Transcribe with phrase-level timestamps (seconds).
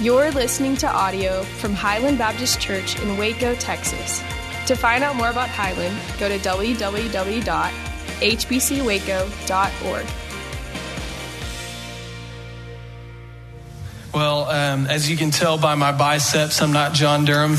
[0.00, 4.20] You're listening to audio from Highland Baptist Church in Waco, Texas.
[4.66, 6.86] To find out more about Highland, go to www.hbcwaco.org.
[14.12, 17.54] Well, um, as you can tell by my biceps, I'm not John Durham.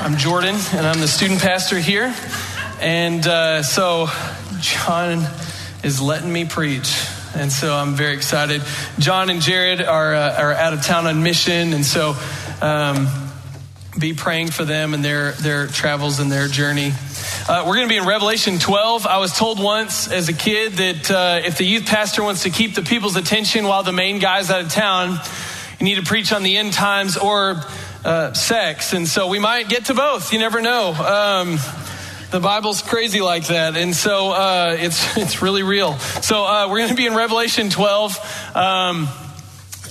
[0.00, 2.14] I'm Jordan, and I'm the student pastor here.
[2.80, 4.08] And uh, so,
[4.60, 5.26] John
[5.84, 6.96] is letting me preach.
[7.34, 8.62] And so I'm very excited.
[8.98, 11.72] John and Jared are, uh, are out of town on mission.
[11.72, 12.16] And so
[12.60, 13.08] um,
[13.98, 16.92] be praying for them and their, their travels and their journey.
[17.48, 19.06] Uh, we're going to be in Revelation 12.
[19.06, 22.50] I was told once as a kid that uh, if the youth pastor wants to
[22.50, 25.18] keep the people's attention while the main guy's out of town,
[25.78, 27.62] you need to preach on the end times or
[28.04, 28.92] uh, sex.
[28.92, 30.32] And so we might get to both.
[30.32, 30.92] You never know.
[30.92, 31.58] Um,
[32.30, 35.98] the Bible's crazy like that, and so uh, it's it's really real.
[35.98, 39.08] So uh, we're going to be in Revelation 12, um,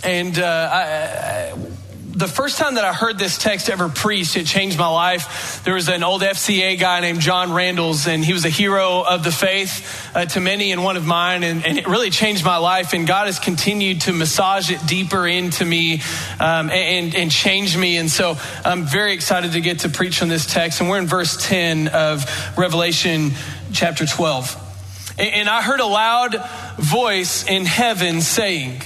[0.04, 1.77] and uh, I, I,
[2.18, 5.62] the first time that I heard this text ever preached, it changed my life.
[5.64, 9.24] There was an old FCA guy named John Randalls, and he was a hero of
[9.24, 12.58] the faith uh, to many and one of mine, and, and, it really changed my
[12.58, 12.94] life.
[12.94, 16.02] And God has continued to massage it deeper into me
[16.40, 17.98] um, and, and change me.
[17.98, 20.82] And so I'm very excited to get to preach on this text.
[20.82, 22.26] And we're in verse 10 of
[22.58, 23.34] Revelation
[23.74, 25.16] chapter 12.
[25.20, 26.36] and, and I heard a loud
[26.78, 28.82] voice in heaven saying,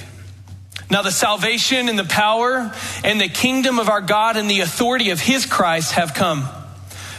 [0.92, 2.70] now, the salvation and the power
[3.06, 6.50] and the kingdom of our God and the authority of his Christ have come.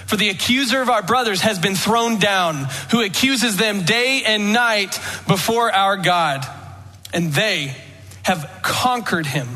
[0.05, 4.53] For the accuser of our brothers has been thrown down, who accuses them day and
[4.53, 6.47] night before our God.
[7.15, 7.75] And they
[8.25, 9.49] have conquered him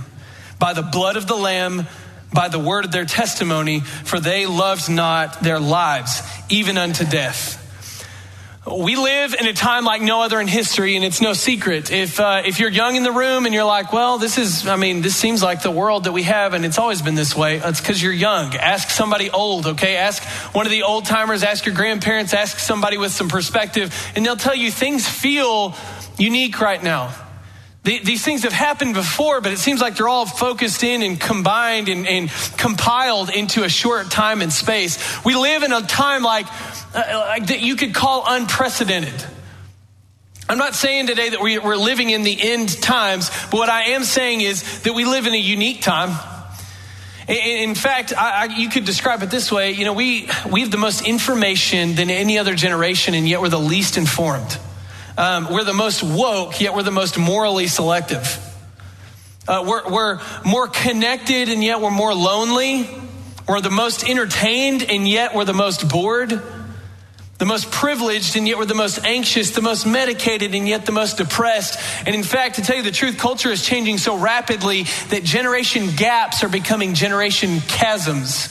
[0.58, 1.86] by the blood of the Lamb,
[2.32, 7.62] by the word of their testimony, for they loved not their lives, even unto death.
[8.66, 11.92] We live in a time like no other in history, and it's no secret.
[11.92, 14.74] If, uh, if you're young in the room and you're like, well, this is, I
[14.74, 17.60] mean, this seems like the world that we have, and it's always been this way,
[17.62, 18.56] it's because you're young.
[18.56, 19.96] Ask somebody old, okay?
[19.96, 24.26] Ask one of the old timers, ask your grandparents, ask somebody with some perspective, and
[24.26, 25.76] they'll tell you things feel
[26.18, 27.14] unique right now.
[27.86, 31.88] These things have happened before, but it seems like they're all focused in and combined
[31.88, 34.98] and, and compiled into a short time and space.
[35.24, 36.46] We live in a time like
[36.92, 39.24] uh, like that you could call unprecedented.
[40.48, 43.90] I'm not saying today that we, are living in the end times, but what I
[43.90, 46.10] am saying is that we live in a unique time.
[47.28, 49.72] In fact, I, I, you could describe it this way.
[49.72, 53.48] You know, we, we have the most information than any other generation, and yet we're
[53.48, 54.58] the least informed.
[55.18, 58.38] Um, we're the most woke, yet we're the most morally selective.
[59.48, 62.88] Uh, we're, we're more connected, and yet we're more lonely.
[63.48, 66.42] We're the most entertained, and yet we're the most bored
[67.38, 70.92] the most privileged and yet we're the most anxious, the most medicated and yet the
[70.92, 71.78] most depressed.
[72.06, 75.94] And in fact, to tell you the truth, culture is changing so rapidly that generation
[75.96, 78.48] gaps are becoming generation chasms.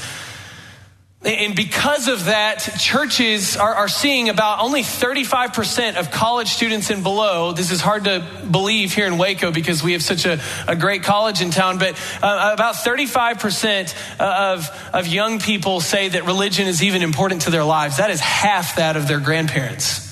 [1.26, 7.02] And because of that, churches are, are, seeing about only 35% of college students and
[7.02, 7.52] below.
[7.52, 11.02] This is hard to believe here in Waco because we have such a, a great
[11.02, 16.84] college in town, but uh, about 35% of, of young people say that religion is
[16.84, 17.98] even important to their lives.
[17.98, 20.06] That is half that of their grandparents.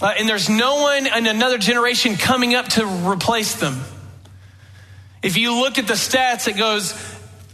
[0.00, 3.82] Uh, and there's no one in another generation coming up to replace them.
[5.22, 6.92] If you look at the stats, it goes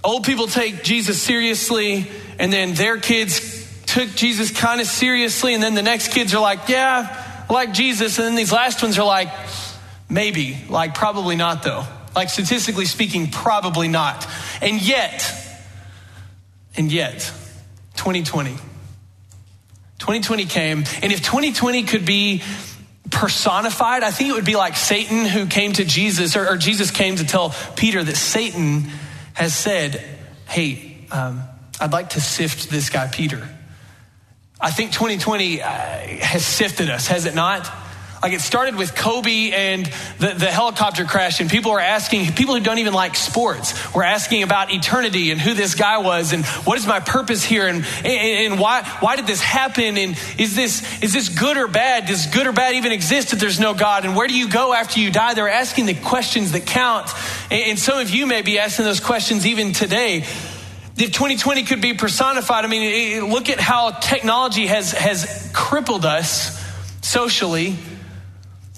[0.02, 2.06] old people take Jesus seriously,
[2.38, 6.40] and then their kids took Jesus kind of seriously, and then the next kids are
[6.40, 9.28] like, yeah, I like Jesus, and then these last ones are like,
[10.08, 11.84] maybe, like probably not though.
[12.14, 14.26] Like statistically speaking, probably not.
[14.60, 15.32] And yet,
[16.76, 17.18] and yet,
[17.96, 18.56] 2020.
[19.98, 22.42] 2020 came, and if 2020 could be
[23.10, 26.90] personified, I think it would be like Satan who came to Jesus, or, or Jesus
[26.90, 28.90] came to tell Peter that Satan
[29.40, 30.04] has said,
[30.46, 31.42] Hey, um,
[31.80, 33.48] I'd like to sift this guy, Peter.
[34.60, 37.66] I think 2020 uh, has sifted us, has it not?
[38.22, 39.86] Like it started with Kobe and
[40.18, 44.02] the, the helicopter crash, and people are asking, people who don't even like sports, were
[44.02, 47.84] asking about eternity and who this guy was and what is my purpose here and,
[48.04, 52.06] and, and why, why did this happen and is this, is this good or bad?
[52.06, 54.04] Does good or bad even exist if there's no God?
[54.04, 55.32] And where do you go after you die?
[55.32, 57.10] They're asking the questions that count.
[57.50, 60.26] And, and some of you may be asking those questions even today
[60.98, 66.62] if 2020 could be personified, I mean, look at how technology has, has crippled us
[67.00, 67.76] socially.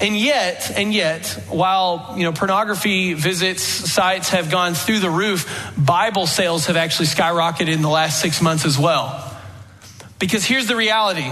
[0.03, 5.73] And yet, and yet, while you know pornography visits sites have gone through the roof,
[5.79, 9.31] Bible sales have actually skyrocketed in the last six months as well.
[10.19, 11.31] Because here's the reality: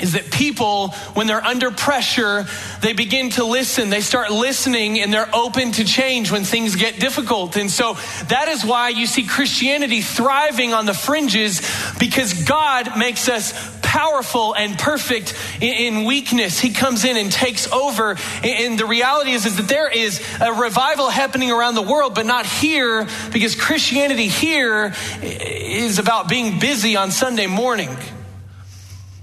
[0.00, 2.46] is that people, when they're under pressure,
[2.82, 3.88] they begin to listen.
[3.88, 7.56] They start listening and they're open to change when things get difficult.
[7.56, 7.94] And so
[8.28, 11.60] that is why you see Christianity thriving on the fringes
[11.98, 13.54] because God makes us
[13.96, 16.60] powerful and perfect in, weakness.
[16.60, 18.18] He comes in and takes over.
[18.44, 22.26] And the reality is, is that there is a revival happening around the world, but
[22.26, 27.88] not here because Christianity here is about being busy on Sunday morning.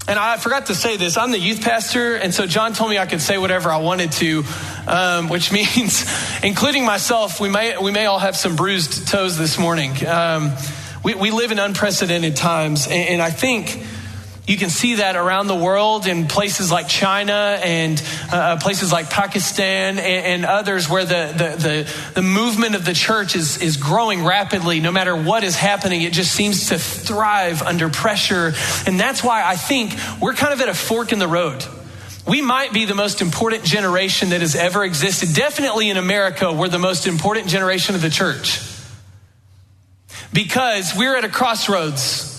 [0.08, 1.16] And I forgot to say this.
[1.16, 4.10] I'm the youth pastor, and so John told me I could say whatever I wanted
[4.12, 4.44] to,
[4.88, 6.04] um, which means,
[6.42, 10.04] including myself, we may we may all have some bruised toes this morning.
[10.06, 10.52] Um,
[11.04, 13.78] we, we live in unprecedented times, and, and I think
[14.46, 19.08] you can see that around the world in places like China and uh, places like
[19.08, 23.78] Pakistan and, and others where the, the, the, the, movement of the church is, is
[23.78, 24.80] growing rapidly.
[24.80, 28.52] No matter what is happening, it just seems to thrive under pressure.
[28.86, 31.64] And that's why I think we're kind of at a fork in the road.
[32.26, 35.34] We might be the most important generation that has ever existed.
[35.34, 38.60] Definitely in America, we're the most important generation of the church.
[40.34, 42.33] Because we're at a crossroads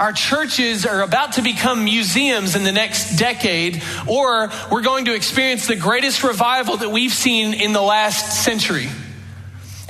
[0.00, 5.14] our churches are about to become museums in the next decade, or we're going to
[5.14, 8.88] experience the greatest revival that we've seen in the last century.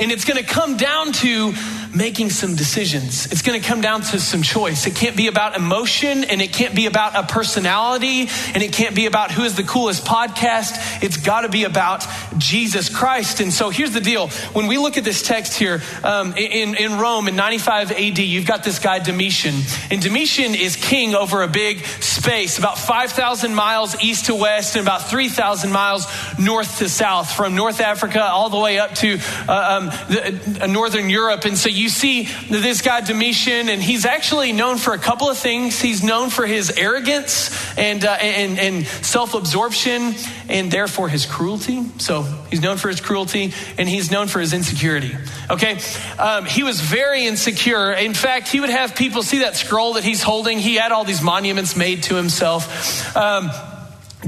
[0.00, 1.54] And it's going to come down to
[1.94, 3.26] making some decisions.
[3.26, 4.86] It's going to come down to some choice.
[4.86, 8.94] It can't be about emotion and it can't be about a personality and it can't
[8.94, 11.02] be about who is the coolest podcast.
[11.02, 12.06] It's got to be about
[12.38, 13.40] Jesus Christ.
[13.40, 14.28] And so here's the deal.
[14.52, 18.46] When we look at this text here um, in, in Rome in 95 AD, you've
[18.46, 19.54] got this guy Domitian.
[19.90, 24.86] And Domitian is king over a big space, about 5,000 miles east to west and
[24.86, 26.06] about 3,000 miles
[26.38, 30.66] north to south, from North Africa all the way up to uh, um, the, uh,
[30.66, 31.44] Northern Europe.
[31.44, 35.38] And so you see this guy Domitian, and he's actually known for a couple of
[35.38, 35.80] things.
[35.80, 40.14] He's known for his arrogance and, uh, and, and self absorption,
[40.48, 41.84] and therefore his cruelty.
[41.98, 45.16] So he's known for his cruelty, and he's known for his insecurity.
[45.48, 45.78] Okay?
[46.18, 47.92] Um, he was very insecure.
[47.92, 50.58] In fact, he would have people see that scroll that he's holding.
[50.58, 53.16] He had all these monuments made to himself.
[53.16, 53.50] Um,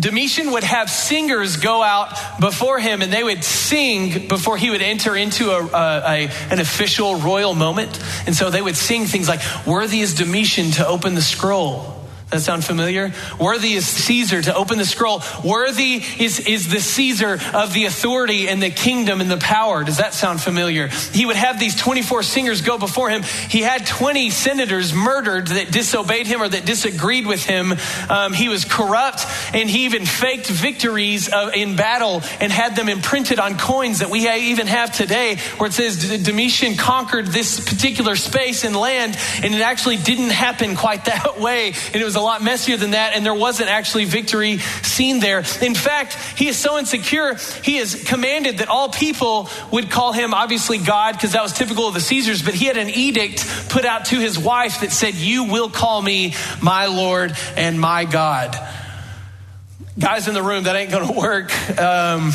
[0.03, 4.83] Domitian would have singers go out before him and they would sing before he would
[4.83, 8.01] enter into a, a, a, an official royal moment.
[8.27, 12.02] And so they would sing things like, Worthy is Domitian to open the scroll.
[12.33, 13.13] That sound familiar?
[13.39, 15.23] Worthy is Caesar to open the scroll.
[15.45, 19.85] Worthy is, is the Caesar of the authority and the kingdom and the power.
[19.85, 20.89] Does that sound familiar?
[20.89, 23.23] He would have these 24 singers go before him.
[23.23, 27.75] He had 20 senators murdered that disobeyed him or that disagreed with him.
[28.09, 32.89] Um, he was corrupt and he even faked victories uh, in battle and had them
[32.89, 38.17] imprinted on coins that we even have today where it says Domitian conquered this particular
[38.17, 41.75] space and land and it actually didn't happen quite that way.
[41.93, 45.39] And it was a lot messier than that, and there wasn't actually victory seen there.
[45.61, 50.35] In fact, he is so insecure, he has commanded that all people would call him
[50.35, 53.85] obviously God, because that was typical of the Caesars, but he had an edict put
[53.85, 58.57] out to his wife that said, You will call me my Lord and my God.
[59.99, 61.51] Guys in the room, that ain't gonna work.
[61.79, 62.33] Um,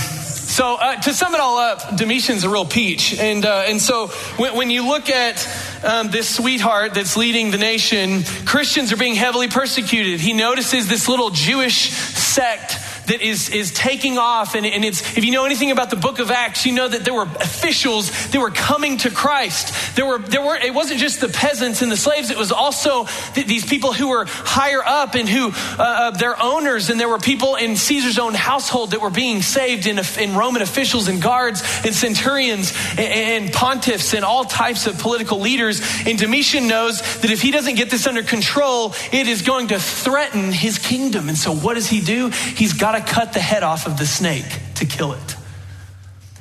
[0.58, 4.08] so uh, to sum it all up, Domitian's a real peach, and uh, and so
[4.38, 5.48] when, when, you look at
[5.84, 10.20] um, this sweetheart that's leading the nation, Christians are being heavily persecuted.
[10.20, 12.76] He notices this little Jewish sect
[13.08, 14.56] that is, is taking off.
[14.56, 17.04] And, and it's, if you know anything about the book of Acts, you know that
[17.06, 19.96] there were officials that were coming to Christ.
[19.96, 23.06] There were, there were, it wasn't just the peasants and the slaves, it was also
[23.34, 27.10] th- these people who were higher up and who, uh, uh, their owners, and there
[27.10, 31.22] were people in Caesar's own household that were being saved in, in Roman officials and
[31.22, 35.82] guards and centurions and, and pontiffs and all types of political leaders.
[36.06, 39.80] And Domitian knows that if he doesn't get this under control, it is going to
[39.80, 41.30] threaten his kingdom.
[41.30, 42.30] And so what does he do?
[42.30, 45.36] He's got to cut the head off of the snake to kill it.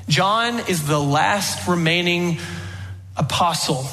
[0.09, 2.39] John is the last remaining
[3.17, 3.85] apostle,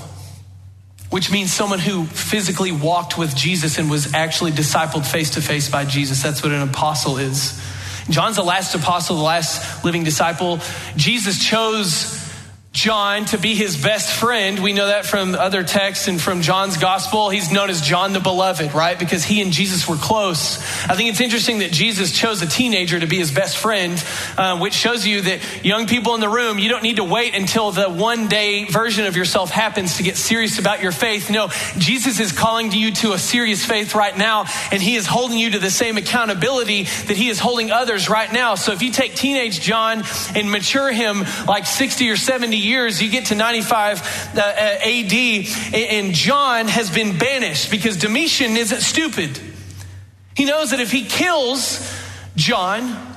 [1.09, 5.69] which means someone who physically walked with Jesus and was actually discipled face to face
[5.69, 6.21] by Jesus.
[6.21, 7.61] That's what an apostle is.
[8.09, 10.59] John's the last apostle, the last living disciple.
[10.95, 12.22] Jesus chose
[12.73, 14.57] John to be his best friend.
[14.57, 17.29] We know that from other texts and from John's gospel.
[17.29, 18.97] He's known as John the Beloved, right?
[18.97, 20.57] Because he and Jesus were close.
[20.89, 24.03] I think it's interesting that Jesus chose a teenager to be his best friend,
[24.39, 27.35] uh, which shows you that young people in the room, you don't need to wait
[27.35, 31.29] until the one day version of yourself happens to get serious about your faith.
[31.29, 35.37] No, Jesus is calling you to a serious faith right now, and he is holding
[35.37, 38.55] you to the same accountability that he is holding others right now.
[38.55, 40.03] So if you take teenage John
[40.33, 45.13] and mature him like 60 or 70 years, you get to 95 uh, AD,
[45.73, 49.39] and John has been banished because Domitian isn't stupid.
[50.35, 51.87] He knows that if he kills
[52.35, 53.12] John,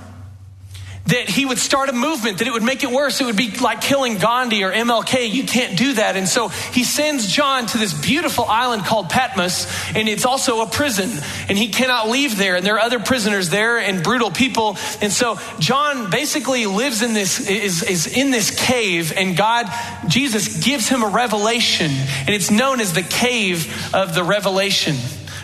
[1.07, 3.21] that he would start a movement, that it would make it worse.
[3.21, 5.31] It would be like killing Gandhi or MLK.
[5.31, 6.17] You can't do that.
[6.17, 10.67] And so he sends John to this beautiful island called Patmos, and it's also a
[10.67, 11.11] prison,
[11.49, 12.57] and he cannot leave there.
[12.57, 14.77] And there are other prisoners there and brutal people.
[15.01, 19.67] And so John basically lives in this, is, is in this cave, and God,
[20.09, 24.97] Jesus gives him a revelation, and it's known as the cave of the revelation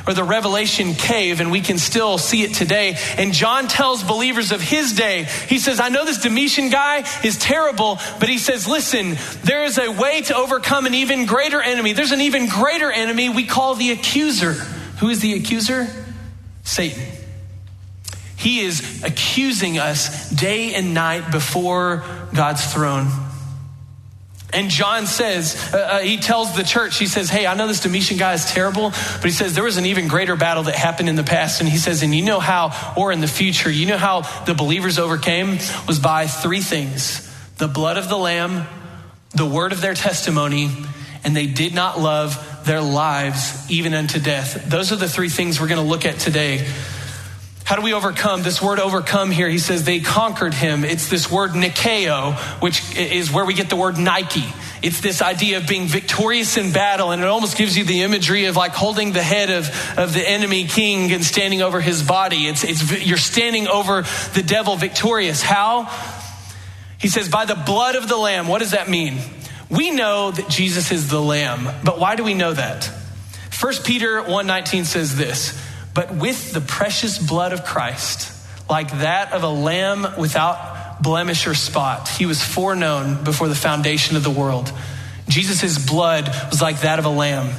[0.07, 2.97] or the Revelation cave, and we can still see it today.
[3.17, 7.39] And John tells believers of his day, he says, I know this Domitian guy is
[7.39, 11.93] terrible, but he says, listen, there is a way to overcome an even greater enemy.
[11.93, 14.53] There's an even greater enemy we call the accuser.
[14.53, 15.89] Who is the accuser?
[16.65, 17.03] Satan.
[18.37, 22.05] He is accusing us day and night before
[22.35, 23.09] God's throne.
[24.53, 27.81] And John says, uh, uh, he tells the church, he says, Hey, I know this
[27.81, 31.09] Domitian guy is terrible, but he says there was an even greater battle that happened
[31.09, 31.61] in the past.
[31.61, 34.55] And he says, And you know how, or in the future, you know how the
[34.55, 37.29] believers overcame was by three things
[37.59, 38.67] the blood of the Lamb,
[39.31, 40.69] the word of their testimony,
[41.25, 44.69] and they did not love their lives even unto death.
[44.69, 46.67] Those are the three things we're going to look at today.
[47.73, 48.43] How do we overcome?
[48.43, 50.85] This word overcome here, he says they conquered him.
[50.85, 54.45] It's this word nikeo, which is where we get the word Nike.
[54.83, 58.45] It's this idea of being victorious in battle, and it almost gives you the imagery
[58.45, 62.47] of like holding the head of, of the enemy king and standing over his body.
[62.47, 64.03] It's, it's, you're standing over
[64.35, 65.41] the devil victorious.
[65.41, 65.85] How?
[66.99, 68.49] He says, by the blood of the Lamb.
[68.49, 69.17] What does that mean?
[69.71, 72.85] We know that Jesus is the Lamb, but why do we know that?
[73.59, 75.59] 1 Peter 1.19 says this,
[75.95, 78.33] but with the precious blood of Christ,
[78.69, 84.17] like that of a lamb without blemish or spot, he was foreknown before the foundation
[84.17, 84.73] of the world.
[85.29, 87.51] Jesus' blood was like that of a lamb.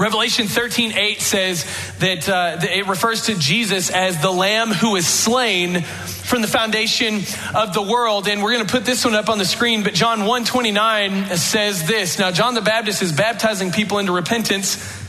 [0.00, 1.66] Revelation 13, 8 says
[1.98, 6.48] that, uh, that it refers to Jesus as the lamb who was slain from the
[6.48, 7.16] foundation
[7.54, 8.26] of the world.
[8.26, 11.36] And we're going to put this one up on the screen, but John 1 29
[11.36, 12.18] says this.
[12.18, 14.99] Now, John the Baptist is baptizing people into repentance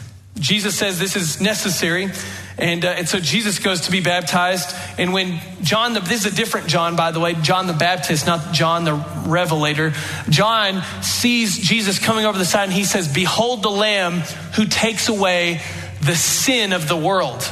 [0.42, 2.10] Jesus says this is necessary.
[2.58, 4.76] And, uh, and so Jesus goes to be baptized.
[4.98, 8.28] And when John, the, this is a different John, by the way, John the Baptist,
[8.28, 8.94] not John the
[9.26, 9.94] Revelator.
[10.30, 14.20] John sees Jesus coming over the side and he says, Behold the Lamb
[14.56, 15.62] who takes away
[16.02, 17.44] the sin of the world.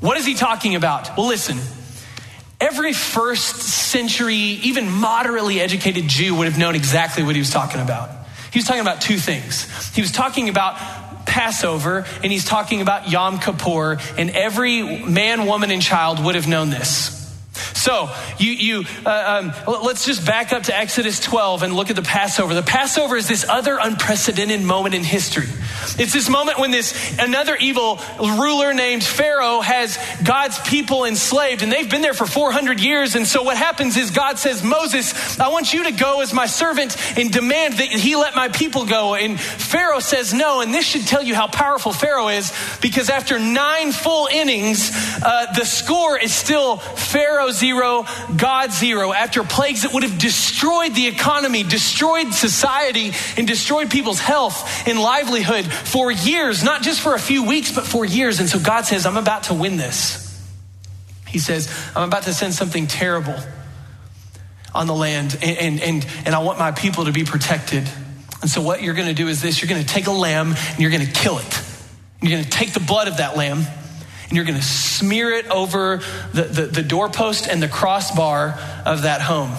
[0.00, 1.16] What is he talking about?
[1.16, 1.58] Well, listen.
[2.58, 7.82] Every first century, even moderately educated Jew would have known exactly what he was talking
[7.82, 8.08] about.
[8.50, 9.94] He was talking about two things.
[9.94, 10.78] He was talking about
[11.26, 16.48] Passover and he's talking about Yom Kippur, and every man, woman, and child would have
[16.48, 17.25] known this.
[17.74, 21.96] So, you, you uh, um, let's just back up to Exodus 12 and look at
[21.96, 22.54] the Passover.
[22.54, 25.48] The Passover is this other unprecedented moment in history.
[25.98, 31.70] It's this moment when this another evil ruler named Pharaoh has God's people enslaved, and
[31.70, 33.14] they've been there for 400 years.
[33.14, 36.46] And so, what happens is God says, Moses, I want you to go as my
[36.46, 39.14] servant and demand that he let my people go.
[39.14, 40.60] And Pharaoh says no.
[40.60, 44.90] And this should tell you how powerful Pharaoh is, because after nine full innings,
[45.22, 48.04] uh, the score is still Pharaoh zero,
[48.36, 49.12] God zero.
[49.12, 54.98] After plagues that would have destroyed the economy, destroyed society, and destroyed people's health and
[54.98, 58.40] livelihood for years, not just for a few weeks, but for years.
[58.40, 60.22] And so God says, I'm about to win this.
[61.26, 63.36] He says, I'm about to send something terrible
[64.74, 67.88] on the land, and, and, and, and I want my people to be protected.
[68.42, 70.54] And so, what you're going to do is this you're going to take a lamb
[70.54, 71.62] and you're going to kill it.
[72.20, 73.64] You're going to take the blood of that lamb
[74.28, 76.00] and you're going to smear it over
[76.32, 79.52] the, the, the doorpost and the crossbar of that home.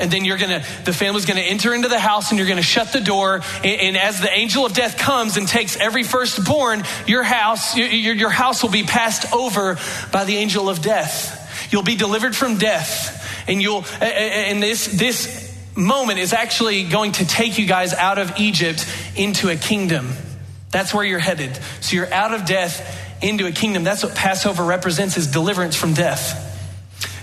[0.00, 2.90] And then you're gonna, the family's gonna enter into the house and you're gonna shut
[2.90, 3.42] the door.
[3.62, 8.14] And, and as the angel of death comes and takes every firstborn, your house, your,
[8.14, 9.78] your house will be passed over
[10.10, 11.68] by the angel of death.
[11.70, 13.18] You'll be delivered from death.
[13.46, 18.38] And you'll, and this, this moment is actually going to take you guys out of
[18.38, 18.86] Egypt
[19.16, 20.12] into a kingdom.
[20.70, 21.58] That's where you're headed.
[21.80, 23.84] So you're out of death into a kingdom.
[23.84, 26.49] That's what Passover represents is deliverance from death.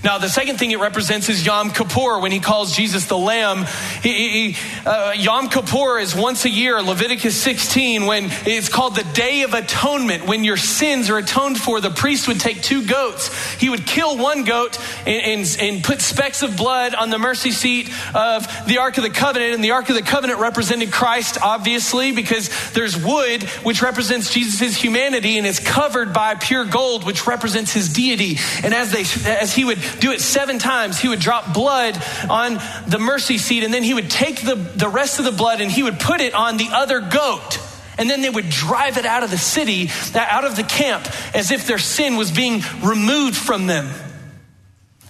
[0.04, 3.66] Now, the second thing it represents is Yom Kippur when he calls Jesus the Lamb.
[4.04, 9.04] He, he, uh, Yom Kippur is once a year, Leviticus 16, when it's called the
[9.14, 10.28] Day of Atonement.
[10.28, 13.34] When your sins are atoned for, the priest would take two goats.
[13.56, 17.52] He would kill one goat and, and, and put specks of blood on the mercy
[17.52, 19.56] seat of the Ark of the Covenant.
[19.56, 24.76] And the Ark of the Covenant represented Christ, obviously, because there's wood, which represents Jesus'
[24.76, 28.38] humanity, and it's covered by pure gold, which represents his deity.
[28.64, 31.00] And as, they, as he would do it seven times.
[31.00, 34.90] He would drop blood on the mercy seat, and then he would take the, the
[34.90, 37.60] rest of the blood and he would put it on the other goat.
[37.98, 41.52] And then they would drive it out of the city, out of the camp, as
[41.52, 43.88] if their sin was being removed from them.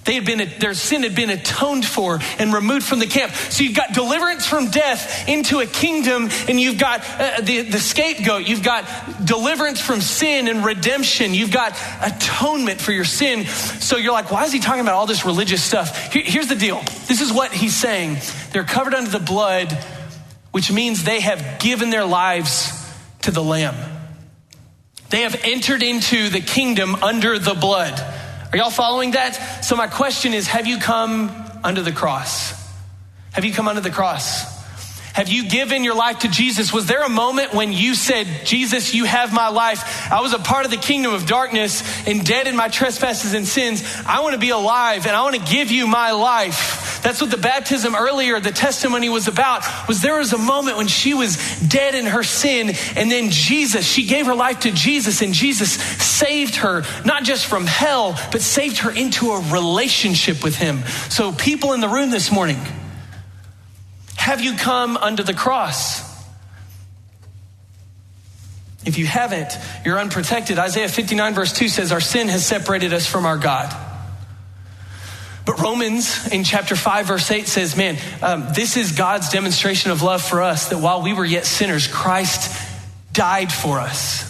[0.07, 3.33] They had been, their sin had been atoned for and removed from the camp.
[3.33, 7.77] So you've got deliverance from death into a kingdom, and you've got uh, the, the
[7.77, 8.47] scapegoat.
[8.47, 8.85] You've got
[9.25, 11.33] deliverance from sin and redemption.
[11.33, 13.43] You've got atonement for your sin.
[13.47, 16.13] So you're like, why is he talking about all this religious stuff?
[16.13, 18.15] Here, here's the deal this is what he's saying.
[18.53, 19.73] They're covered under the blood,
[20.51, 22.71] which means they have given their lives
[23.23, 23.75] to the Lamb.
[25.09, 28.01] They have entered into the kingdom under the blood.
[28.51, 29.63] Are y'all following that?
[29.63, 31.31] So, my question is Have you come
[31.63, 32.53] under the cross?
[33.31, 34.56] Have you come under the cross?
[35.17, 36.71] Have you given your life to Jesus?
[36.71, 40.11] Was there a moment when you said, Jesus, you have my life?
[40.11, 43.47] I was a part of the kingdom of darkness and dead in my trespasses and
[43.47, 43.83] sins.
[44.05, 47.01] I want to be alive and I want to give you my life.
[47.01, 50.87] That's what the baptism earlier, the testimony was about, was there was a moment when
[50.87, 51.35] she was
[51.67, 55.71] dead in her sin and then Jesus, she gave her life to Jesus and Jesus
[55.71, 60.83] saved her, not just from hell, but saved her into a relationship with him.
[61.09, 62.59] So people in the room this morning,
[64.17, 66.05] have you come under the cross?
[68.85, 70.59] If you haven't, you're unprotected.
[70.59, 73.73] Isaiah 59, verse 2 says, Our sin has separated us from our God.
[75.45, 80.01] But Romans in chapter 5, verse 8 says, Man, um, this is God's demonstration of
[80.03, 82.53] love for us that while we were yet sinners, Christ
[83.13, 84.26] died for us.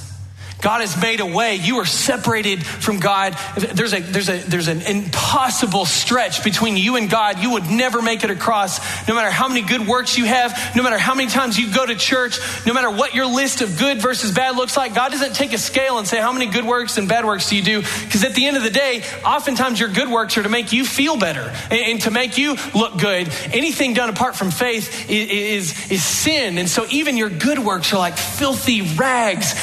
[0.67, 1.55] God has made a way.
[1.55, 3.38] You are separated from God.
[3.55, 7.39] There's a there's a there's an impossible stretch between you and God.
[7.39, 10.83] You would never make it across, no matter how many good works you have, no
[10.83, 14.01] matter how many times you go to church, no matter what your list of good
[14.01, 14.93] versus bad looks like.
[14.93, 17.55] God doesn't take a scale and say how many good works and bad works do
[17.55, 20.50] you do, because at the end of the day, oftentimes your good works are to
[20.50, 23.29] make you feel better and, and to make you look good.
[23.53, 27.93] Anything done apart from faith is, is is sin, and so even your good works
[27.93, 29.53] are like filthy rags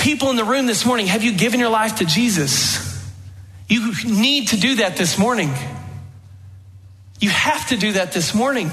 [0.00, 2.88] People in the room this morning, have you given your life to Jesus?
[3.68, 5.52] You need to do that this morning.
[7.20, 8.70] You have to do that this morning.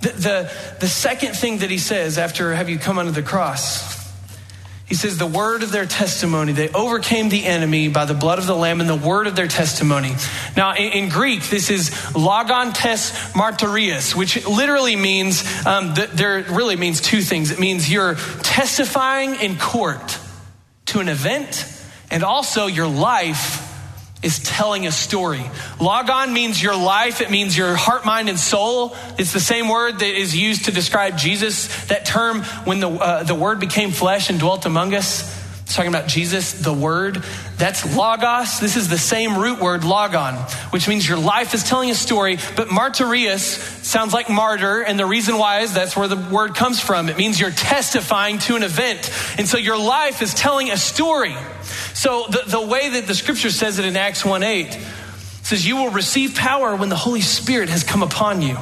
[0.00, 3.95] The, the, the, second thing that he says after have you come under the cross,
[4.86, 6.52] he says, the word of their testimony.
[6.52, 9.48] They overcame the enemy by the blood of the Lamb and the word of their
[9.48, 10.14] testimony.
[10.56, 16.44] Now, in, in Greek, this is logon tes martyrius, which literally means, um, th- there
[16.50, 17.50] really means two things.
[17.50, 20.20] It means you're testifying in court
[20.86, 21.66] to an event,
[22.08, 23.65] and also your life
[24.22, 25.44] is telling a story.
[25.80, 28.96] Logon means your life, it means your heart, mind, and soul.
[29.18, 31.86] It's the same word that is used to describe Jesus.
[31.86, 35.90] That term, when the, uh, the word became flesh and dwelt among us, it's talking
[35.90, 37.24] about Jesus, the Word.
[37.58, 38.60] That's logos.
[38.60, 40.36] This is the same root word, logon,
[40.70, 42.36] which means your life is telling a story.
[42.54, 46.78] But martyrius sounds like martyr, and the reason why is that's where the word comes
[46.78, 47.08] from.
[47.08, 49.10] It means you're testifying to an event.
[49.38, 51.34] And so your life is telling a story.
[51.96, 54.78] So the, the way that the scripture says it in Acts 1 8
[55.42, 58.58] says, You will receive power when the Holy Spirit has come upon you.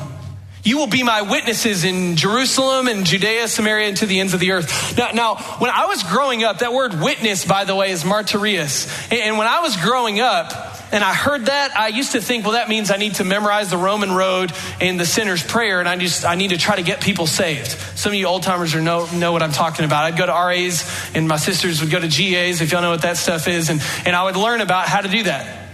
[0.64, 4.40] You will be my witnesses in Jerusalem and Judea, Samaria, and to the ends of
[4.40, 4.96] the earth.
[4.96, 8.88] Now, now, when I was growing up, that word witness, by the way, is martyrius.
[9.12, 10.52] And when I was growing up,
[10.90, 13.68] and I heard that, I used to think, well, that means I need to memorize
[13.68, 16.82] the Roman road and the sinner's prayer, and I just I need to try to
[16.82, 17.72] get people saved.
[17.96, 20.04] Some of you old timers know know what I'm talking about.
[20.04, 23.02] I'd go to RAs, and my sisters would go to GAs, if y'all know what
[23.02, 25.68] that stuff is, and, and I would learn about how to do that.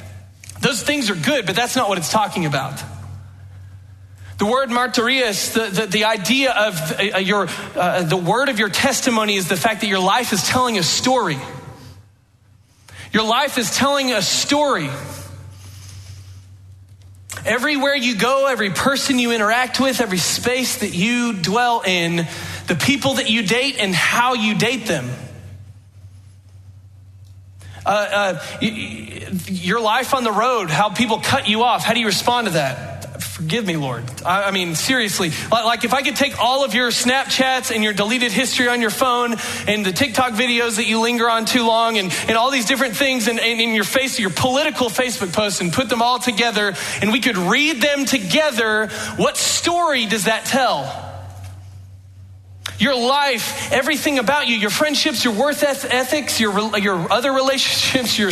[0.61, 2.83] Those things are good, but that's not what it's talking about.
[4.41, 8.71] The word martyrius, the, the, the idea of uh, your, uh, the word of your
[8.71, 11.37] testimony is the fact that your life is telling a story.
[13.13, 14.89] Your life is telling a story.
[17.45, 22.27] Everywhere you go, every person you interact with, every space that you dwell in,
[22.67, 25.11] the people that you date and how you date them.
[27.85, 32.07] Uh, uh, your life on the road, how people cut you off, how do you
[32.07, 33.00] respond to that?
[33.41, 34.05] Forgive me, Lord.
[34.23, 35.31] I, I mean, seriously.
[35.51, 38.83] Like, like, if I could take all of your Snapchats and your deleted history on
[38.83, 42.51] your phone and the TikTok videos that you linger on too long and, and all
[42.51, 46.19] these different things and, in your face, your political Facebook posts and put them all
[46.19, 51.10] together and we could read them together, what story does that tell?
[52.81, 58.31] Your life, everything about you, your friendships, your worth ethics, your, your other relationships, your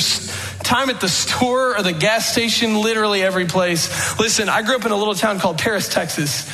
[0.64, 4.18] time at the store or the gas station, literally every place.
[4.18, 6.50] Listen, I grew up in a little town called Paris, Texas.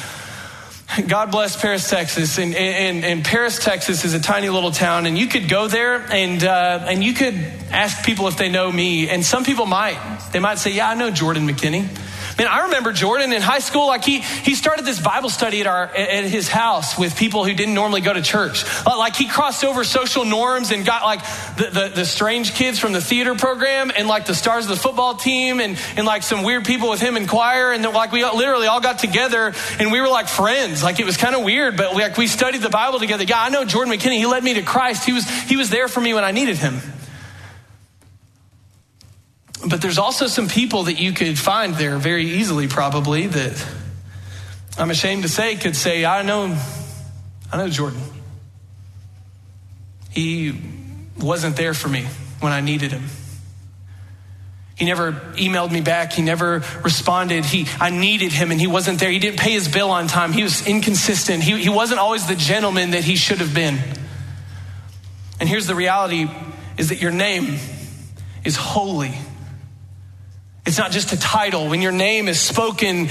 [1.08, 2.38] God bless Paris, Texas.
[2.38, 5.96] And, and, and, Paris, Texas is a tiny little town, and you could go there
[5.96, 7.34] and, uh, and you could
[7.70, 9.08] ask people if they know me.
[9.08, 9.98] And some people might.
[10.32, 11.88] They might say, Yeah, I know Jordan McKinney.
[12.36, 13.86] Man, I remember Jordan in high school.
[13.86, 17.54] Like he he started this Bible study at our at his house with people who
[17.54, 18.64] didn't normally go to church.
[18.84, 21.22] Like he crossed over social norms and got like
[21.56, 24.76] the, the, the strange kids from the theater program and like the stars of the
[24.76, 28.24] football team and and like some weird people with him in choir and like we
[28.24, 30.82] literally all got together and we were like friends.
[30.82, 33.22] Like it was kind of weird, but like we studied the Bible together.
[33.22, 34.18] Yeah, I know Jordan McKinney.
[34.18, 35.04] He led me to Christ.
[35.04, 36.80] He was he was there for me when I needed him.
[39.66, 43.66] But there's also some people that you could find there very easily, probably, that
[44.76, 46.58] I'm ashamed to say could say, I know,
[47.50, 48.00] I know Jordan.
[50.10, 50.60] He
[51.18, 52.06] wasn't there for me
[52.40, 53.04] when I needed him.
[54.76, 56.12] He never emailed me back.
[56.12, 57.44] He never responded.
[57.44, 59.10] He, I needed him and he wasn't there.
[59.10, 60.32] He didn't pay his bill on time.
[60.32, 61.42] He was inconsistent.
[61.42, 63.78] He, he wasn't always the gentleman that he should have been.
[65.38, 66.28] And here's the reality
[66.76, 67.58] is that your name
[68.44, 69.14] is holy.
[70.66, 71.68] It's not just a title.
[71.68, 73.08] When your name is spoken,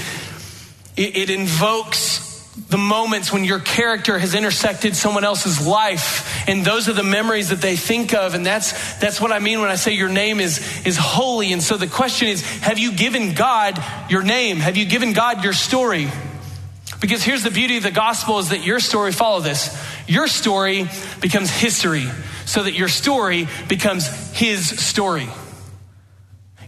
[0.96, 2.24] it, it invokes
[2.68, 6.48] the moments when your character has intersected someone else's life.
[6.48, 8.34] And those are the memories that they think of.
[8.34, 11.52] And that's that's what i mean when i say your name is is holy.
[11.52, 14.58] And so the question is have you given god your name?
[14.58, 16.08] Have you given god your story?
[17.00, 20.88] Because here's the beauty of the gospel is that your story follow this your story
[21.20, 22.08] becomes history
[22.46, 25.28] so that your story becomes his story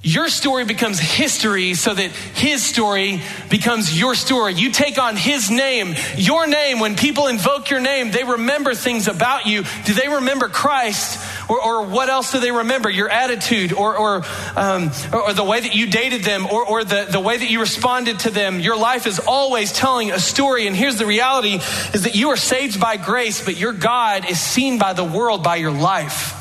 [0.07, 4.55] your story becomes history so that his story becomes your story.
[4.55, 6.79] You take on his name, your name.
[6.79, 9.65] When people invoke your name, they remember things about you.
[9.85, 11.21] Do they remember Christ?
[11.51, 12.89] Or, or what else do they remember?
[12.89, 14.23] Your attitude or, or,
[14.55, 17.59] um, or the way that you dated them or, or the, the way that you
[17.59, 18.61] responded to them.
[18.61, 20.69] Your life is always telling a story.
[20.69, 21.55] And here's the reality
[21.95, 25.43] is that you are saved by grace, but your God is seen by the world
[25.43, 26.33] by your life.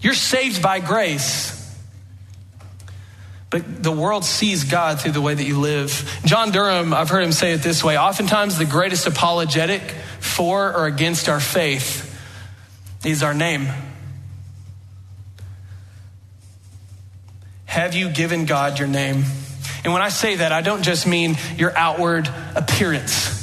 [0.00, 1.57] You're saved by grace.
[3.50, 6.20] But the world sees God through the way that you live.
[6.24, 9.80] John Durham, I've heard him say it this way oftentimes the greatest apologetic
[10.20, 12.04] for or against our faith
[13.04, 13.68] is our name.
[17.64, 19.24] Have you given God your name?
[19.84, 23.37] And when I say that, I don't just mean your outward appearance.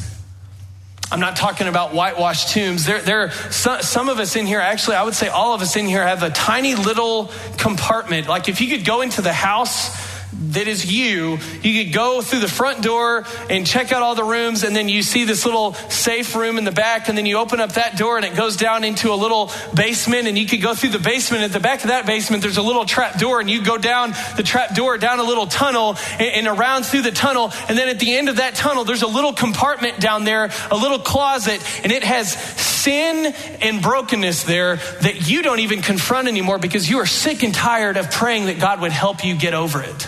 [1.16, 2.86] I'm not talking about whitewashed tombs.
[2.86, 5.78] There, there some, some, of us in here, actually, I would say all of us
[5.78, 8.28] in here have a tiny little compartment.
[8.28, 10.05] Like if you could go into the house
[10.52, 14.24] that is you, you could go through the front door and check out all the
[14.24, 17.38] rooms, and then you see this little safe room in the back, and then you
[17.38, 20.62] open up that door and it goes down into a little basement, and you could
[20.62, 21.44] go through the basement.
[21.44, 24.14] At the back of that basement, there's a little trap door, and you go down
[24.38, 27.90] the trap door, down a little tunnel, and, and around through the tunnel, and then
[27.90, 31.62] at the end of that tunnel, there's a little compartment down there, a little closet,
[31.84, 37.00] and it has sin and brokenness there that you don't even confront anymore because you
[37.00, 40.08] are sick and tired of praying that God would help you get over it.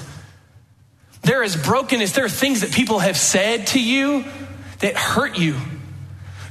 [1.28, 2.14] There is brokenness.
[2.14, 4.24] There are things that people have said to you
[4.80, 5.58] that hurt you,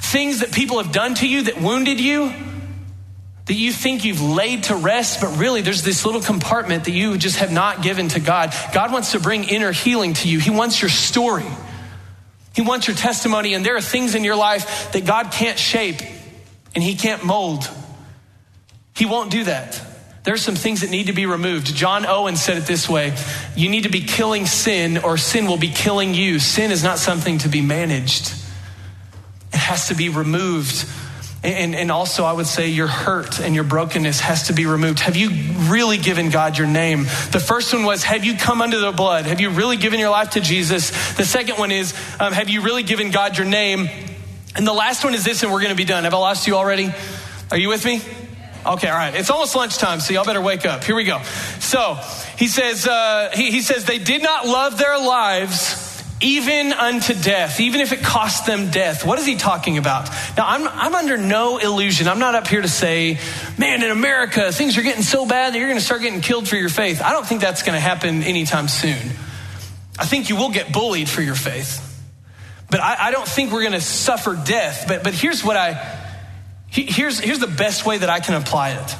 [0.00, 2.30] things that people have done to you that wounded you,
[3.46, 7.16] that you think you've laid to rest, but really there's this little compartment that you
[7.16, 8.52] just have not given to God.
[8.74, 11.46] God wants to bring inner healing to you, He wants your story.
[12.54, 16.02] He wants your testimony, and there are things in your life that God can't shape
[16.74, 17.66] and He can't mold.
[18.94, 19.80] He won't do that.
[20.26, 21.72] There's some things that need to be removed.
[21.72, 23.16] John Owen said it this way
[23.54, 26.40] You need to be killing sin, or sin will be killing you.
[26.40, 28.34] Sin is not something to be managed,
[29.52, 30.84] it has to be removed.
[31.44, 34.98] And, and also, I would say your hurt and your brokenness has to be removed.
[34.98, 35.30] Have you
[35.70, 37.04] really given God your name?
[37.04, 39.26] The first one was, Have you come under the blood?
[39.26, 40.90] Have you really given your life to Jesus?
[41.14, 43.88] The second one is, um, Have you really given God your name?
[44.56, 46.02] And the last one is this, and we're going to be done.
[46.02, 46.92] Have I lost you already?
[47.52, 48.00] Are you with me?
[48.66, 49.14] Okay, all right.
[49.14, 50.82] It's almost lunchtime, so y'all better wake up.
[50.82, 51.22] Here we go.
[51.60, 51.94] So
[52.36, 55.84] he says, uh, he, he says, they did not love their lives
[56.20, 59.04] even unto death, even if it cost them death.
[59.04, 60.08] What is he talking about?
[60.36, 62.08] Now, I'm, I'm under no illusion.
[62.08, 63.18] I'm not up here to say,
[63.56, 66.48] man, in America, things are getting so bad that you're going to start getting killed
[66.48, 67.02] for your faith.
[67.02, 68.96] I don't think that's going to happen anytime soon.
[69.98, 71.82] I think you will get bullied for your faith.
[72.70, 74.86] But I, I don't think we're going to suffer death.
[74.88, 76.05] But, but here's what I
[76.82, 78.96] Here's, here's the best way that I can apply it.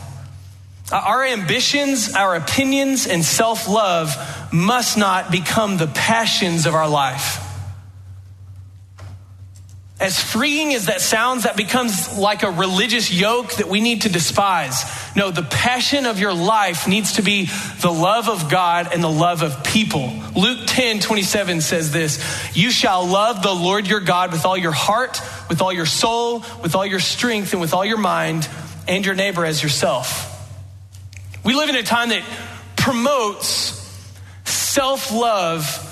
[0.91, 4.15] Uh, our ambitions, our opinions, and self love
[4.53, 7.43] must not become the passions of our life.
[9.99, 14.11] As freeing as that sounds, that becomes like a religious yoke that we need to
[14.11, 14.85] despise.
[15.17, 17.49] No, the passion of your life needs to be
[17.81, 20.13] the love of God and the love of people.
[20.35, 22.23] Luke 10 27 says this
[22.55, 26.45] You shall love the Lord your God with all your heart, with all your soul,
[26.63, 28.47] with all your strength, and with all your mind,
[28.87, 30.31] and your neighbor as yourself.
[31.43, 32.23] We live in a time that
[32.77, 33.83] promotes
[34.45, 35.86] self love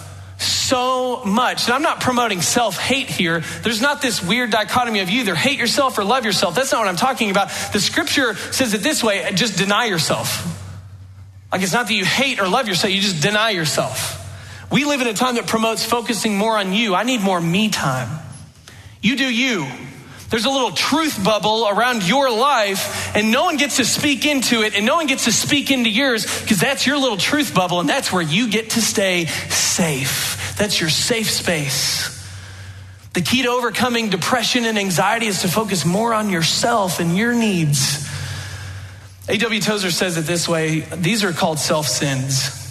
[0.68, 1.66] so much.
[1.66, 3.40] And I'm not promoting self hate here.
[3.62, 6.54] There's not this weird dichotomy of you either hate yourself or love yourself.
[6.54, 7.50] That's not what I'm talking about.
[7.72, 10.60] The scripture says it this way just deny yourself.
[11.52, 14.20] Like it's not that you hate or love yourself, you just deny yourself.
[14.72, 16.94] We live in a time that promotes focusing more on you.
[16.94, 18.08] I need more me time.
[19.00, 19.68] You do you.
[20.30, 24.62] There's a little truth bubble around your life, and no one gets to speak into
[24.62, 27.78] it, and no one gets to speak into yours because that's your little truth bubble,
[27.78, 30.43] and that's where you get to stay safe.
[30.56, 32.10] That's your safe space.
[33.14, 37.32] The key to overcoming depression and anxiety is to focus more on yourself and your
[37.32, 38.08] needs.
[39.28, 39.60] A.W.
[39.60, 42.64] Tozer says it this way these are called self sins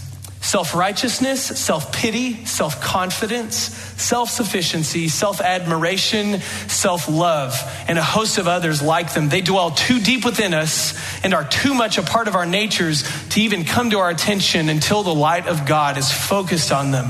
[0.44, 7.56] self righteousness, self pity, self confidence, self sufficiency, self admiration, self love,
[7.88, 9.30] and a host of others like them.
[9.30, 10.94] They dwell too deep within us
[11.24, 14.70] and are too much a part of our natures to even come to our attention
[14.70, 17.10] until the light of God is focused on them.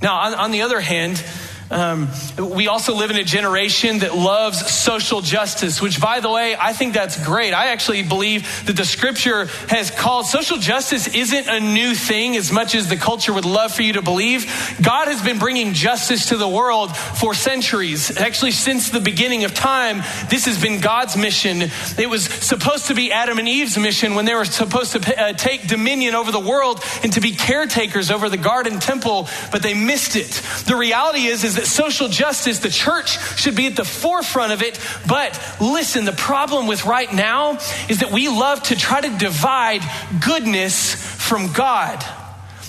[0.00, 1.22] Now, on, on the other hand,
[1.70, 6.56] um, we also live in a generation that loves social justice, which, by the way,
[6.58, 7.52] I think that's great.
[7.52, 12.50] I actually believe that the scripture has called social justice isn't a new thing as
[12.50, 14.46] much as the culture would love for you to believe.
[14.82, 18.16] God has been bringing justice to the world for centuries.
[18.16, 19.98] Actually, since the beginning of time,
[20.30, 21.62] this has been God's mission.
[21.98, 25.32] It was supposed to be Adam and Eve's mission when they were supposed to uh,
[25.34, 29.74] take dominion over the world and to be caretakers over the garden temple, but they
[29.74, 30.30] missed it.
[30.66, 34.62] The reality is, is that social justice, the church should be at the forefront of
[34.62, 34.78] it.
[35.08, 39.82] But listen, the problem with right now is that we love to try to divide
[40.24, 42.04] goodness from God.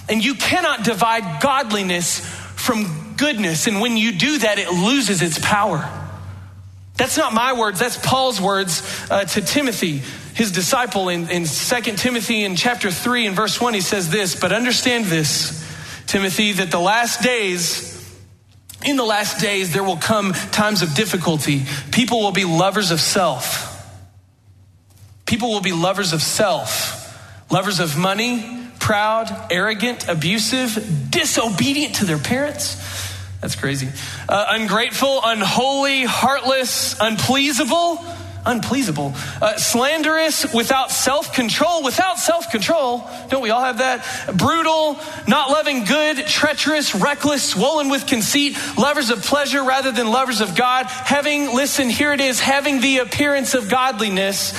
[0.09, 2.19] And you cannot divide godliness
[2.55, 3.67] from goodness.
[3.67, 5.87] And when you do that, it loses its power.
[6.95, 10.01] That's not my words, that's Paul's words uh, to Timothy,
[10.33, 13.75] his disciple in, in 2 Timothy in chapter 3 and verse 1.
[13.75, 15.63] He says this, but understand this,
[16.07, 17.88] Timothy, that the last days
[18.85, 21.63] in the last days, there will come times of difficulty.
[21.91, 23.65] People will be lovers of self.
[25.25, 32.17] People will be lovers of self, lovers of money, proud, arrogant, abusive, disobedient to their
[32.17, 32.75] parents.
[33.41, 33.89] That's crazy.
[34.27, 38.03] Uh, ungrateful, unholy, heartless, unpleasable
[38.49, 43.09] unpleasable, uh, slanderous, without self control, without self control.
[43.29, 44.05] Don't we all have that?
[44.35, 50.41] Brutal, not loving good, treacherous, reckless, swollen with conceit, lovers of pleasure rather than lovers
[50.41, 54.53] of God, having, listen, here it is, having the appearance of godliness,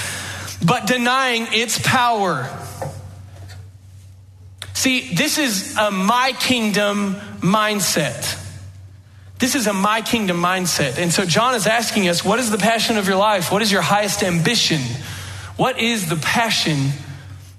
[0.65, 2.49] but denying its power.
[4.75, 8.39] See, this is a my kingdom mindset.
[9.41, 10.99] This is a my kingdom mindset.
[10.99, 13.51] And so John is asking us, what is the passion of your life?
[13.51, 14.81] What is your highest ambition?
[15.57, 16.91] What is the passion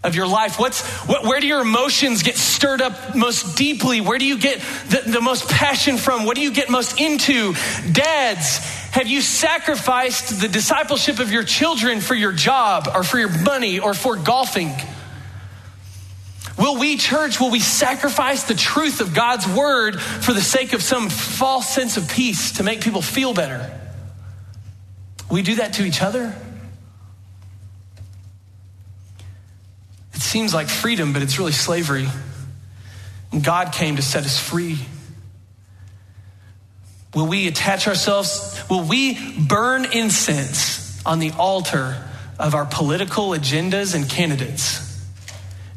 [0.03, 0.59] of your life?
[0.59, 3.99] What's, what, where do your emotions get stirred up most deeply?
[3.99, 6.25] Where do you get the, the most passion from?
[6.25, 7.53] What do you get most into?
[7.91, 8.57] Dads,
[8.91, 13.79] have you sacrificed the discipleship of your children for your job or for your money
[13.79, 14.71] or for golfing?
[16.61, 20.83] Will we, church, will we sacrifice the truth of God's word for the sake of
[20.83, 23.81] some false sense of peace to make people feel better?
[25.31, 26.35] We do that to each other?
[30.13, 32.07] It seems like freedom, but it's really slavery.
[33.31, 34.77] And God came to set us free.
[37.15, 38.61] Will we attach ourselves?
[38.69, 44.90] Will we burn incense on the altar of our political agendas and candidates?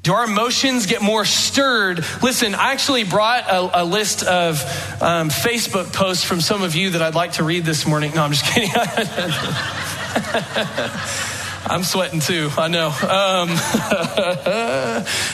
[0.04, 2.04] Do our emotions get more stirred?
[2.22, 4.60] Listen, I actually brought a, a list of
[5.00, 8.12] um, Facebook posts from some of you that I'd like to read this morning.
[8.14, 8.68] No, I'm just kidding.
[11.66, 12.50] I'm sweating too.
[12.58, 12.88] I know.
[12.88, 13.48] Um,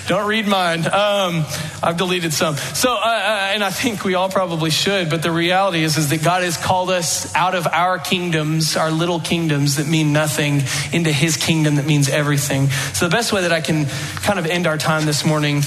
[0.06, 0.86] don't read mine.
[0.86, 1.44] Um,
[1.82, 2.56] I've deleted some.
[2.56, 5.10] So, uh, uh, and I think we all probably should.
[5.10, 8.92] But the reality is, is that God has called us out of our kingdoms, our
[8.92, 10.62] little kingdoms that mean nothing,
[10.92, 12.68] into His kingdom that means everything.
[12.68, 13.86] So, the best way that I can
[14.22, 15.58] kind of end our time this morning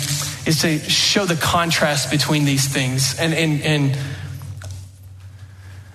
[0.45, 3.19] is to show the contrast between these things.
[3.19, 3.97] And and and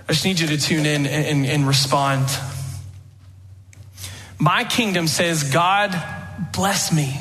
[0.09, 2.29] I just need you to tune in and, and, and respond.
[4.38, 6.01] My kingdom says, God,
[6.53, 7.18] bless me.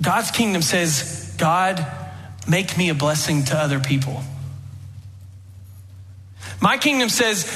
[0.00, 1.84] God's kingdom says, God,
[2.48, 4.22] make me a blessing to other people.
[6.60, 7.46] My kingdom says,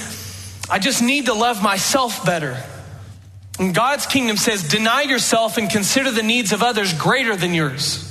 [0.71, 2.63] I just need to love myself better.
[3.59, 8.09] And God's kingdom says, deny yourself and consider the needs of others greater than yours.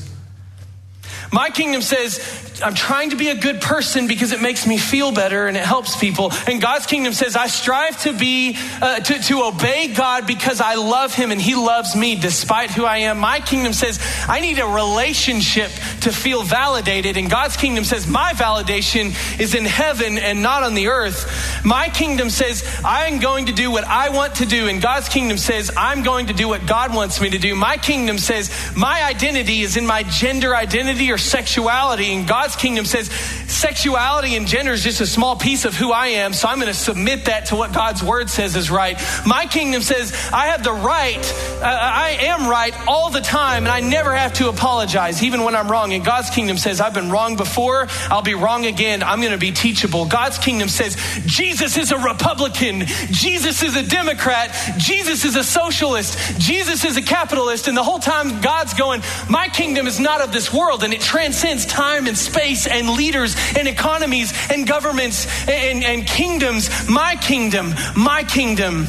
[1.31, 2.19] My kingdom says,
[2.61, 5.63] I'm trying to be a good person because it makes me feel better and it
[5.63, 6.31] helps people.
[6.45, 10.75] And God's kingdom says, I strive to be, uh, to, to obey God because I
[10.75, 13.17] love Him and He loves me despite who I am.
[13.17, 17.17] My kingdom says, I need a relationship to feel validated.
[17.17, 21.65] And God's kingdom says, my validation is in heaven and not on the earth.
[21.65, 24.67] My kingdom says, I'm going to do what I want to do.
[24.67, 27.55] And God's kingdom says, I'm going to do what God wants me to do.
[27.55, 32.13] My kingdom says, my identity is in my gender identity or sexuality.
[32.13, 33.09] And God's kingdom says
[33.51, 36.67] sexuality and gender is just a small piece of who I am, so I'm going
[36.67, 38.99] to submit that to what God's word says is right.
[39.25, 41.19] My kingdom says I have the right,
[41.61, 45.55] uh, I am right all the time, and I never have to apologize, even when
[45.55, 45.93] I'm wrong.
[45.93, 49.37] And God's kingdom says I've been wrong before, I'll be wrong again, I'm going to
[49.37, 50.05] be teachable.
[50.05, 56.39] God's kingdom says Jesus is a Republican, Jesus is a Democrat, Jesus is a socialist,
[56.39, 60.31] Jesus is a capitalist, and the whole time God's going, My kingdom is not of
[60.33, 65.83] this world, and it transcends time and space and leaders and economies and governments and,
[65.83, 66.69] and kingdoms.
[66.87, 68.87] My kingdom, my kingdom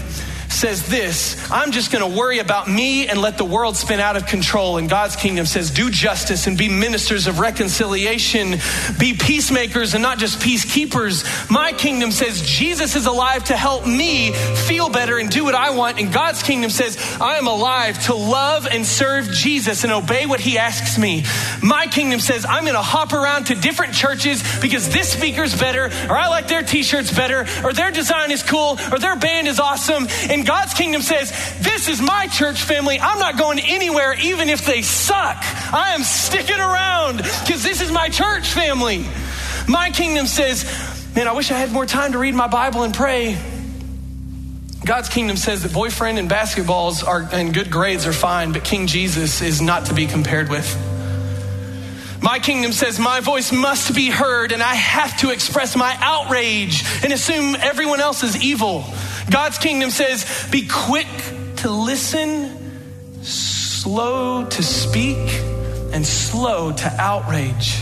[0.52, 4.16] says this I'm just going to worry about me and let the world spin out
[4.16, 4.76] of control.
[4.78, 8.56] And God's kingdom says, do justice and be ministers of reconciliation,
[8.98, 11.50] be peacemakers and not just peacekeepers.
[11.50, 15.70] My kingdom says, Jesus is alive to help me feel better and do what I
[15.70, 15.98] want.
[15.98, 20.40] And God's kingdom says, I am alive to love and serve Jesus and obey what
[20.40, 21.24] he asks me.
[21.62, 25.86] My kingdom says, I'm going to hop around to different churches because this speaker's better,
[26.08, 29.48] or I like their t shirts better, or their design is cool, or their band
[29.48, 30.06] is awesome.
[30.28, 32.98] And God's kingdom says, This is my church family.
[33.00, 35.36] I'm not going anywhere, even if they suck.
[35.72, 39.04] I am sticking around because this is my church family.
[39.68, 40.64] My kingdom says,
[41.14, 43.38] Man, I wish I had more time to read my Bible and pray.
[44.84, 48.88] God's kingdom says that boyfriend and basketballs are, and good grades are fine, but King
[48.88, 50.66] Jesus is not to be compared with.
[52.20, 56.84] My kingdom says my voice must be heard, and I have to express my outrage
[57.02, 58.84] and assume everyone else is evil.
[59.30, 61.06] God's kingdom says, be quick
[61.56, 65.28] to listen, slow to speak,
[65.92, 67.78] and slow to outrage.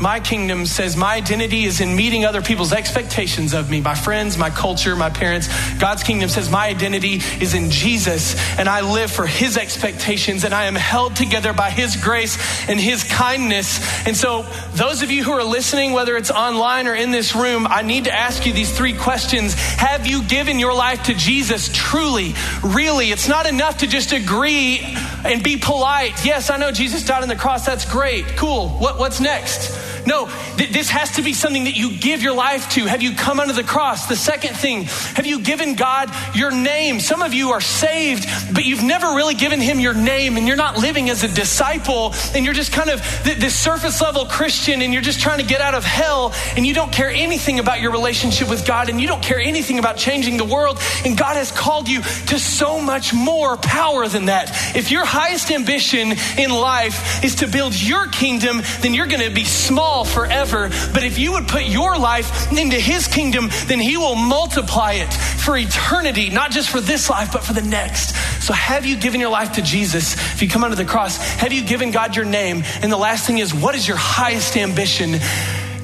[0.00, 4.38] My kingdom says my identity is in meeting other people's expectations of me, my friends,
[4.38, 5.46] my culture, my parents.
[5.78, 10.54] God's kingdom says my identity is in Jesus and I live for his expectations and
[10.54, 13.78] I am held together by his grace and his kindness.
[14.06, 17.66] And so, those of you who are listening, whether it's online or in this room,
[17.68, 19.52] I need to ask you these three questions.
[19.52, 23.10] Have you given your life to Jesus truly, really?
[23.10, 24.80] It's not enough to just agree
[25.26, 26.24] and be polite.
[26.24, 27.66] Yes, I know Jesus died on the cross.
[27.66, 28.24] That's great.
[28.36, 28.70] Cool.
[28.70, 29.89] What, what's next?
[30.06, 32.86] No, th- this has to be something that you give your life to.
[32.86, 34.06] Have you come under the cross?
[34.06, 34.84] The second thing,
[35.14, 37.00] have you given God your name?
[37.00, 40.56] Some of you are saved, but you've never really given him your name and you're
[40.56, 44.82] not living as a disciple and you're just kind of th- this surface level Christian
[44.82, 47.80] and you're just trying to get out of hell and you don't care anything about
[47.80, 50.78] your relationship with God and you don't care anything about changing the world.
[51.04, 54.76] And God has called you to so much more power than that.
[54.76, 59.34] If your highest ambition in life is to build your kingdom, then you're going to
[59.34, 60.68] be small small forever.
[60.92, 65.12] But if you would put your life into His kingdom, then He will multiply it
[65.12, 68.14] for eternity, not just for this life, but for the next.
[68.44, 70.14] So, have you given your life to Jesus?
[70.14, 72.62] If you come under the cross, have you given God your name?
[72.82, 75.16] And the last thing is, what is your highest ambition?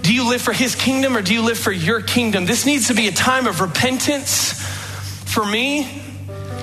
[0.03, 2.47] Do you live for His kingdom or do you live for your kingdom?
[2.47, 4.53] This needs to be a time of repentance
[5.25, 6.06] for me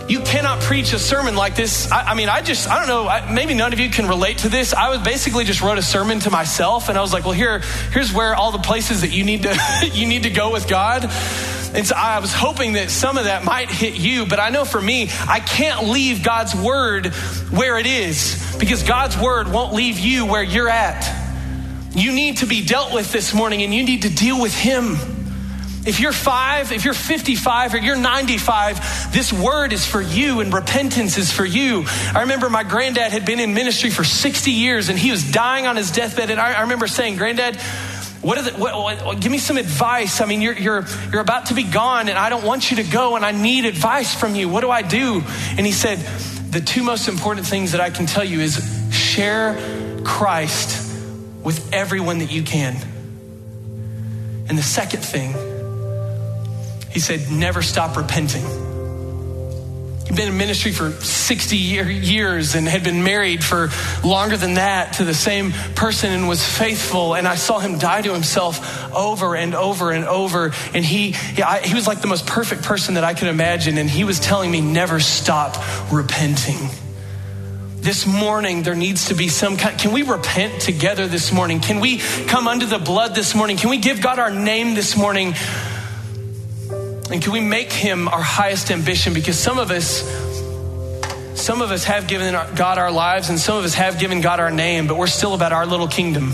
[0.07, 1.91] you cannot preach a sermon like this.
[1.91, 4.39] I, I mean, I just, I don't know, I, maybe none of you can relate
[4.39, 4.73] to this.
[4.73, 7.59] I was basically just wrote a sermon to myself and I was like, well, here,
[7.91, 9.57] here's where all the places that you need to,
[9.93, 11.03] you need to go with God.
[11.75, 14.65] And so I was hoping that some of that might hit you, but I know
[14.65, 17.07] for me, I can't leave God's word
[17.49, 21.21] where it is because God's word won't leave you where you're at.
[21.95, 24.97] You need to be dealt with this morning and you need to deal with Him.
[25.85, 30.53] If you're five, if you're 55, or you're 95, this word is for you and
[30.53, 31.83] repentance is for you.
[32.13, 35.67] I remember my granddad had been in ministry for 60 years and he was dying
[35.67, 36.29] on his deathbed.
[36.29, 37.57] And I, I remember saying, Granddad,
[38.21, 40.21] what, what, what, give me some advice.
[40.21, 42.83] I mean, you're, you're, you're about to be gone and I don't want you to
[42.83, 44.47] go and I need advice from you.
[44.47, 45.21] What do I do?
[45.57, 45.97] And he said,
[46.49, 49.57] The two most important things that I can tell you is share
[50.05, 50.79] Christ
[51.43, 52.77] with everyone that you can.
[54.47, 55.33] And the second thing,
[56.93, 58.43] he said, never stop repenting.
[60.05, 63.69] He'd been in ministry for 60 year, years and had been married for
[64.03, 67.15] longer than that to the same person and was faithful.
[67.15, 70.53] And I saw him die to himself over and over and over.
[70.73, 73.77] And he, he, I, he was like the most perfect person that I could imagine.
[73.77, 75.55] And he was telling me, never stop
[75.91, 76.69] repenting.
[77.77, 81.81] this morning there needs to be some kind can we repent together this morning can
[81.81, 85.33] we come under the blood this morning can we give god our name this morning
[87.13, 90.01] and can we make him our highest ambition because some of us
[91.39, 94.39] some of us have given god our lives and some of us have given god
[94.39, 96.33] our name but we're still about our little kingdom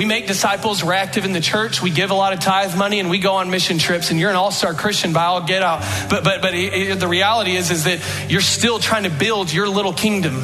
[0.00, 3.00] we make disciples, we're active in the church, we give a lot of tithe money,
[3.00, 5.80] and we go on mission trips, and you're an all-star Christian by all get out.
[6.08, 9.68] But but but it, the reality is is that you're still trying to build your
[9.68, 10.36] little kingdom.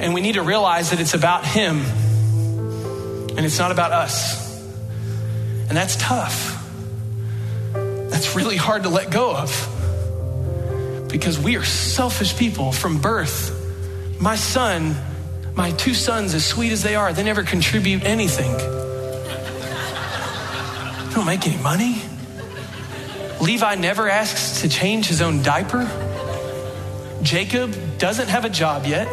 [0.00, 1.80] And we need to realize that it's about him.
[3.36, 4.58] And it's not about us.
[5.68, 6.57] And that's tough.
[8.08, 11.06] That's really hard to let go of.
[11.10, 13.54] Because we are selfish people from birth.
[14.20, 14.96] My son
[15.58, 18.52] my two sons, as sweet as they are, they never contribute anything.
[18.52, 18.62] They
[21.14, 22.00] don't make any money.
[23.40, 25.90] Levi never asks to change his own diaper.
[27.22, 29.12] Jacob doesn't have a job yet.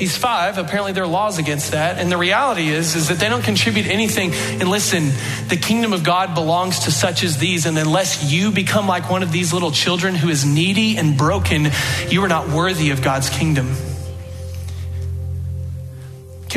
[0.00, 0.56] He's five.
[0.56, 1.98] Apparently, there are laws against that.
[1.98, 4.32] And the reality is, is that they don't contribute anything.
[4.32, 5.10] And listen,
[5.48, 7.66] the kingdom of God belongs to such as these.
[7.66, 11.68] And unless you become like one of these little children who is needy and broken,
[12.08, 13.76] you are not worthy of God's kingdom.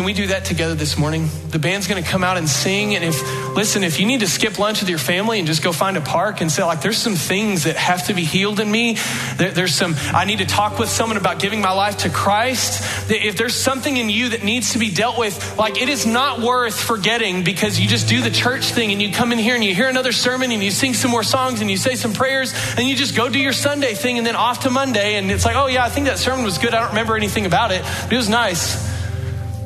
[0.03, 1.29] Can we do that together this morning?
[1.47, 2.93] The band's going to come out and sing.
[2.93, 5.71] And if, listen, if you need to skip lunch with your family and just go
[5.71, 8.69] find a park and say, like, there's some things that have to be healed in
[8.69, 8.97] me.
[9.37, 12.83] There, there's some, I need to talk with someone about giving my life to Christ.
[13.09, 16.41] If there's something in you that needs to be dealt with, like, it is not
[16.41, 19.63] worth forgetting because you just do the church thing and you come in here and
[19.63, 22.53] you hear another sermon and you sing some more songs and you say some prayers
[22.77, 25.15] and you just go do your Sunday thing and then off to Monday.
[25.15, 26.73] And it's like, oh, yeah, I think that sermon was good.
[26.73, 28.91] I don't remember anything about it, but it was nice.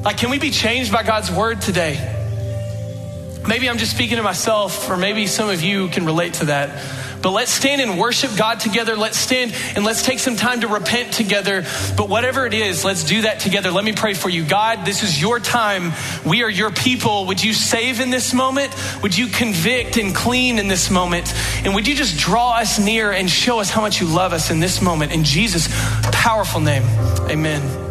[0.08, 1.96] Like, can we be changed by God's word today?
[3.46, 6.82] Maybe I'm just speaking to myself, or maybe some of you can relate to that.
[7.22, 8.96] But let's stand and worship God together.
[8.96, 11.66] Let's stand and let's take some time to repent together.
[11.98, 13.70] But whatever it is, let's do that together.
[13.70, 14.46] Let me pray for you.
[14.46, 15.92] God, this is your time.
[16.26, 17.26] We are your people.
[17.26, 18.74] Would you save in this moment?
[19.04, 21.34] Would you convict and clean in this moment?
[21.66, 24.52] And would you just draw us near and show us how much you love us
[24.52, 25.12] in this moment?
[25.12, 25.68] In Jesus'
[26.14, 26.84] powerful name,
[27.30, 27.87] amen.